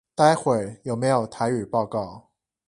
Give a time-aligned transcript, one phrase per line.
[0.15, 2.31] 待會有沒有台語報告